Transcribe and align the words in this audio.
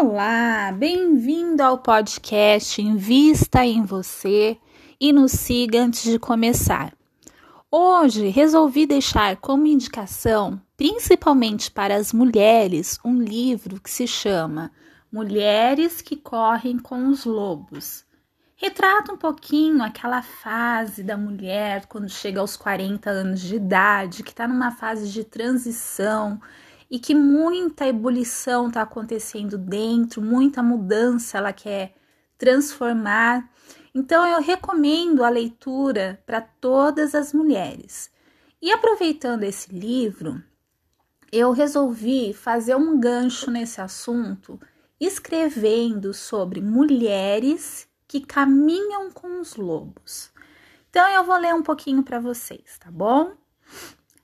Olá, 0.00 0.70
bem-vindo 0.70 1.60
ao 1.60 1.76
podcast 1.76 2.80
Invista 2.80 3.66
em 3.66 3.82
Você 3.82 4.56
e 5.00 5.12
nos 5.12 5.32
siga 5.32 5.82
antes 5.82 6.04
de 6.04 6.20
começar. 6.20 6.92
Hoje 7.68 8.28
resolvi 8.28 8.86
deixar 8.86 9.36
como 9.38 9.66
indicação, 9.66 10.62
principalmente 10.76 11.68
para 11.68 11.96
as 11.96 12.12
mulheres, 12.12 13.00
um 13.04 13.20
livro 13.20 13.80
que 13.80 13.90
se 13.90 14.06
chama 14.06 14.70
Mulheres 15.10 16.00
que 16.00 16.14
Correm 16.14 16.78
com 16.78 17.08
os 17.08 17.24
Lobos. 17.24 18.04
Retrata 18.54 19.12
um 19.12 19.16
pouquinho 19.16 19.82
aquela 19.82 20.22
fase 20.22 21.02
da 21.02 21.16
mulher 21.16 21.86
quando 21.86 22.08
chega 22.08 22.38
aos 22.40 22.56
40 22.56 23.10
anos 23.10 23.40
de 23.40 23.56
idade, 23.56 24.22
que 24.22 24.30
está 24.30 24.46
numa 24.46 24.70
fase 24.70 25.10
de 25.10 25.24
transição 25.24 26.40
e 26.90 26.98
que 26.98 27.14
muita 27.14 27.86
ebulição 27.86 28.68
está 28.68 28.82
acontecendo 28.82 29.58
dentro, 29.58 30.22
muita 30.22 30.62
mudança 30.62 31.38
ela 31.38 31.52
quer 31.52 31.94
transformar 32.36 33.50
então 33.98 34.24
eu 34.24 34.40
recomendo 34.40 35.24
a 35.24 35.28
leitura 35.28 36.22
para 36.24 36.40
todas 36.40 37.16
as 37.16 37.32
mulheres. 37.32 38.10
E 38.62 38.70
aproveitando 38.70 39.42
esse 39.42 39.72
livro, 39.74 40.40
eu 41.32 41.50
resolvi 41.50 42.32
fazer 42.32 42.76
um 42.76 43.00
gancho 43.00 43.50
nesse 43.50 43.80
assunto, 43.80 44.60
escrevendo 45.00 46.14
sobre 46.14 46.60
mulheres 46.60 47.88
que 48.06 48.20
caminham 48.20 49.10
com 49.10 49.40
os 49.40 49.56
lobos. 49.56 50.30
Então 50.90 51.06
eu 51.08 51.24
vou 51.24 51.36
ler 51.36 51.54
um 51.54 51.62
pouquinho 51.62 52.04
para 52.04 52.20
vocês, 52.20 52.78
tá 52.78 52.92
bom? 52.92 53.32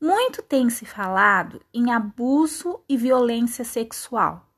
Muito 0.00 0.42
tem 0.42 0.70
se 0.70 0.86
falado 0.86 1.60
em 1.74 1.90
abuso 1.90 2.80
e 2.88 2.96
violência 2.96 3.64
sexual. 3.64 4.48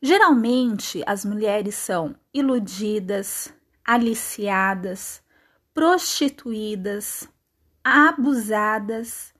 Geralmente 0.00 1.02
as 1.06 1.24
mulheres 1.24 1.74
são 1.74 2.16
iludidas, 2.32 3.52
aliciadas, 3.84 5.22
prostituídas, 5.74 7.28
abusadas 7.84 9.34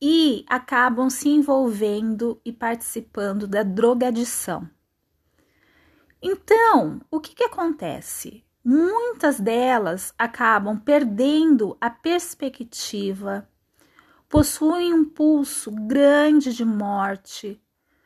e 0.00 0.44
acabam 0.48 1.08
se 1.08 1.28
envolvendo 1.28 2.40
e 2.44 2.52
participando 2.52 3.46
da 3.46 3.62
drogadição. 3.62 4.68
Então, 6.20 7.00
o 7.10 7.20
que, 7.20 7.34
que 7.34 7.44
acontece? 7.44 8.44
Muitas 8.64 9.40
delas 9.40 10.14
acabam 10.18 10.78
perdendo 10.78 11.76
a 11.80 11.90
perspectiva, 11.90 13.48
possuem 14.32 14.92
um 14.92 15.04
pulso 15.04 15.70
grande 15.70 16.52
de 16.52 16.64
morte, 16.64 17.62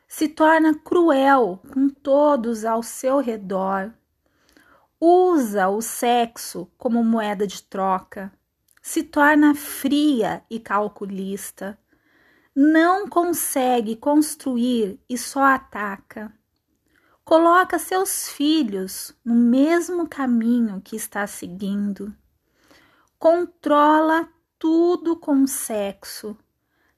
se 0.07 0.29
torna 0.29 0.75
cruel 0.75 1.63
com 1.73 1.89
todos 1.89 2.67
ao 2.67 2.83
seu 2.83 3.19
redor 3.21 3.91
usa 5.01 5.69
o 5.69 5.83
sexo 5.83 6.71
como 6.79 7.05
moeda 7.05 7.47
de 7.47 7.63
troca, 7.63 8.33
se 8.83 9.03
torna 9.03 9.55
fria 9.55 10.43
e 10.49 10.59
calculista, 10.59 11.79
não 12.55 13.07
consegue 13.09 13.97
construir 13.97 14.99
e 15.09 15.19
só 15.19 15.43
ataca. 15.43 16.33
Coloca 17.25 17.79
seus 17.79 18.29
filhos 18.29 19.13
no 19.25 19.35
mesmo 19.35 20.09
caminho 20.09 20.81
que 20.81 20.97
está 20.97 21.27
seguindo. 21.27 22.15
Controla 23.19 24.29
tudo 24.59 25.17
com 25.17 25.47
sexo. 25.47 26.37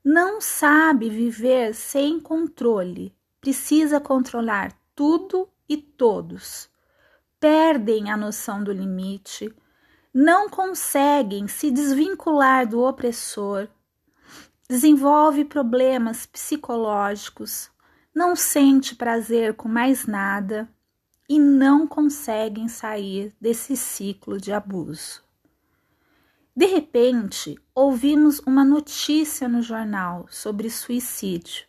Não 0.05 0.41
sabe 0.41 1.09
viver 1.09 1.75
sem 1.75 2.21
controle. 2.21 3.15
Precisa 3.41 4.01
controlar 4.01 4.73
tudo 4.95 5.49
e 5.69 5.77
todos 5.77 6.71
perdem 7.41 8.11
a 8.11 8.17
noção 8.17 8.63
do 8.63 8.73
limite, 8.73 9.55
não 10.13 10.49
conseguem 10.49 11.47
se 11.47 11.71
desvincular 11.71 12.67
do 12.67 12.81
opressor, 12.81 13.69
desenvolve 14.69 15.45
problemas 15.45 16.27
psicológicos, 16.27 17.71
não 18.15 18.35
sente 18.35 18.97
prazer 18.97 19.55
com 19.55 19.69
mais 19.69 20.07
nada 20.07 20.69
e 21.29 21.39
não 21.39 21.87
conseguem 21.87 22.69
sair 22.69 23.33
desse 23.41 23.77
ciclo 23.77 24.41
de 24.41 24.53
abuso. 24.53 25.23
De 26.59 26.67
repente, 26.67 27.57
ouvimos 27.73 28.41
uma 28.41 28.65
notícia 28.65 29.49
no 29.49 29.63
jornal 29.63 30.27
sobre 30.29 30.69
suicídio. 30.69 31.65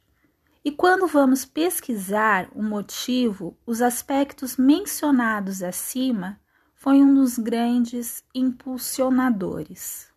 E 0.65 0.71
quando 0.71 1.05
vamos 1.05 1.45
pesquisar 1.45 2.49
o 2.55 2.63
motivo, 2.63 3.55
os 3.67 3.83
aspectos 3.83 4.57
mencionados 4.57 5.61
acima 5.61 6.41
foi 6.73 7.03
um 7.03 7.13
dos 7.13 7.37
grandes 7.37 8.23
impulsionadores. 8.33 10.11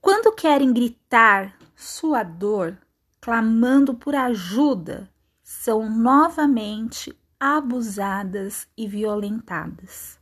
Quando 0.00 0.34
querem 0.34 0.72
gritar 0.72 1.56
sua 1.76 2.24
dor, 2.24 2.76
clamando 3.20 3.94
por 3.94 4.16
ajuda, 4.16 5.08
são 5.44 5.88
novamente 5.88 7.16
abusadas 7.38 8.66
e 8.76 8.88
violentadas. 8.88 10.18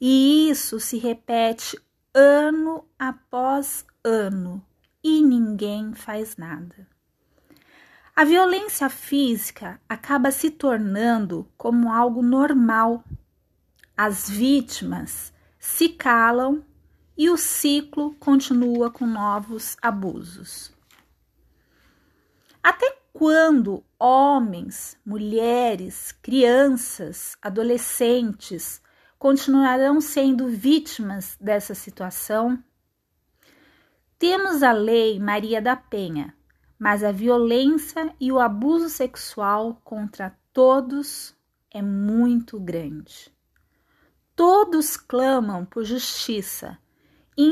E 0.00 0.48
isso 0.48 0.78
se 0.78 0.96
repete 0.96 1.76
ano 2.14 2.84
após 2.98 3.86
ano 4.04 4.64
e 5.02 5.22
ninguém 5.22 5.94
faz 5.94 6.36
nada. 6.36 6.86
A 8.14 8.24
violência 8.24 8.90
física 8.90 9.80
acaba 9.88 10.30
se 10.30 10.50
tornando 10.50 11.48
como 11.56 11.92
algo 11.92 12.22
normal. 12.22 13.04
As 13.96 14.28
vítimas 14.28 15.32
se 15.58 15.88
calam 15.90 16.64
e 17.16 17.30
o 17.30 17.36
ciclo 17.36 18.14
continua 18.16 18.90
com 18.90 19.06
novos 19.06 19.76
abusos. 19.80 20.72
Até 22.62 22.98
quando 23.12 23.84
homens, 23.98 24.98
mulheres, 25.04 26.12
crianças, 26.12 27.36
adolescentes 27.40 28.82
continuarão 29.20 30.00
sendo 30.00 30.48
vítimas 30.48 31.36
dessa 31.38 31.74
situação? 31.74 32.58
Temos 34.18 34.62
a 34.62 34.72
Lei 34.72 35.20
Maria 35.20 35.60
da 35.60 35.76
Penha, 35.76 36.34
mas 36.78 37.04
a 37.04 37.12
violência 37.12 38.14
e 38.18 38.32
o 38.32 38.38
abuso 38.38 38.88
sexual 38.88 39.78
contra 39.84 40.34
todos 40.54 41.34
é 41.70 41.82
muito 41.82 42.58
grande. 42.58 43.30
Todos 44.34 44.96
clamam 44.96 45.66
por 45.66 45.84
justiça 45.84 46.78
e, 47.36 47.44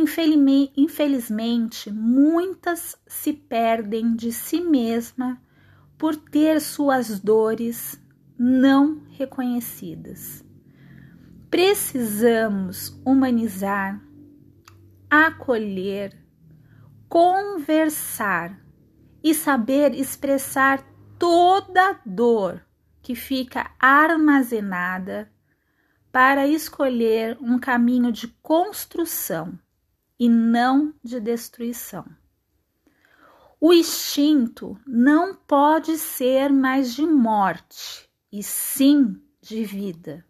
infelizmente, 0.75 1.93
muitas 1.93 2.97
se 3.07 3.35
perdem 3.35 4.17
de 4.17 4.33
si 4.33 4.63
mesma 4.63 5.39
por 5.99 6.17
ter 6.17 6.63
suas 6.63 7.21
dores 7.21 8.01
não 8.39 9.03
reconhecidas. 9.11 10.48
Precisamos 11.51 13.01
humanizar, 13.07 13.99
acolher, 15.09 16.15
conversar 17.09 18.63
e 19.25 19.33
saber 19.33 19.95
expressar 19.95 20.85
toda 21.19 21.91
a 21.91 22.01
dor 22.05 22.63
que 23.01 23.15
fica 23.15 23.71
armazenada 23.81 25.33
para 26.13 26.47
escolher 26.47 27.39
um 27.41 27.59
caminho 27.59 28.13
de 28.13 28.29
construção 28.43 29.59
e 30.19 30.29
não 30.29 30.93
de 31.03 31.19
destruição. 31.19 32.05
O 33.59 33.73
instinto 33.73 34.79
não 34.87 35.35
pode 35.35 35.97
ser 35.97 36.53
mais 36.53 36.95
de 36.95 37.07
morte, 37.07 38.07
e 38.31 38.43
sim 38.43 39.19
de 39.41 39.65
vida. 39.65 40.28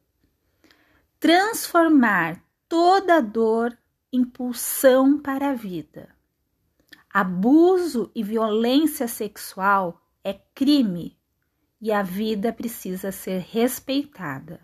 Transformar 1.21 2.41
toda 2.69 3.21
dor 3.21 3.77
em 4.13 4.25
pulsão 4.25 5.19
para 5.19 5.51
a 5.51 5.53
vida. 5.53 6.09
Abuso 7.13 8.13
e 8.15 8.23
violência 8.23 9.09
sexual 9.09 10.01
é 10.23 10.35
crime 10.55 11.19
e 11.81 11.91
a 11.91 12.05
vida 12.05 12.53
precisa 12.53 13.11
ser 13.11 13.41
respeitada. 13.41 14.61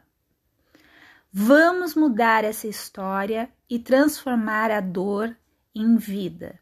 Vamos 1.32 1.96
mudar 1.96 2.44
essa 2.44 2.68
história 2.68 3.50
e 3.68 3.80
transformar 3.80 4.70
a 4.70 4.80
dor 4.80 5.36
em 5.74 5.96
vida. 5.96 6.60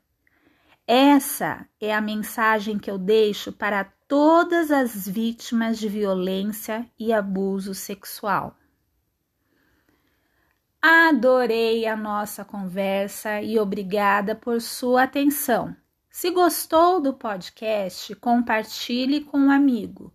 Essa 0.86 1.68
é 1.78 1.94
a 1.94 2.00
mensagem 2.00 2.78
que 2.78 2.90
eu 2.90 2.96
deixo 2.96 3.52
para 3.52 3.84
todas 4.08 4.70
as 4.70 5.06
vítimas 5.06 5.78
de 5.78 5.86
violência 5.86 6.90
e 6.98 7.12
abuso 7.12 7.74
sexual. 7.74 8.56
Adorei 11.12 11.84
a 11.86 11.94
nossa 11.94 12.42
conversa 12.42 13.42
e 13.42 13.58
obrigada 13.58 14.34
por 14.34 14.62
sua 14.62 15.02
atenção. 15.02 15.76
Se 16.08 16.30
gostou 16.30 17.02
do 17.02 17.12
podcast, 17.12 18.14
compartilhe 18.14 19.20
com 19.20 19.36
um 19.36 19.50
amigo. 19.50 20.10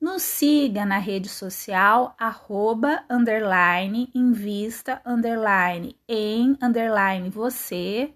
Nos 0.00 0.22
siga 0.22 0.86
na 0.86 0.98
rede 0.98 1.28
social, 1.28 2.14
arroba, 2.16 3.02
underline, 3.10 4.12
invista, 4.14 5.02
underline, 5.04 5.98
em, 6.08 6.56
underline, 6.62 7.28
você. 7.28 8.14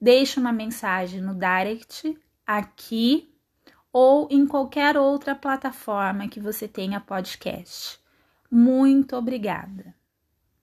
Deixe 0.00 0.38
uma 0.38 0.52
mensagem 0.52 1.20
no 1.20 1.34
direct, 1.34 2.16
aqui 2.46 3.34
ou 3.92 4.28
em 4.30 4.46
qualquer 4.46 4.96
outra 4.96 5.34
plataforma 5.34 6.28
que 6.28 6.38
você 6.38 6.68
tenha 6.68 7.00
podcast. 7.00 7.98
Muito 8.48 9.16
obrigada! 9.16 9.95